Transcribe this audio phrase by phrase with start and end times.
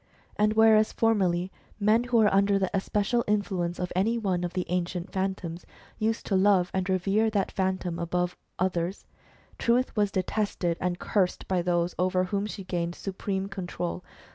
[0.35, 4.65] And whereas formerly, men who were under the especial influence of any one of the
[4.67, 5.63] ancient Phantoms,
[5.99, 9.05] used to love and revere that Phantom above the others,
[9.59, 14.03] Truth was detested and cursed by those over whom she gained supreme control.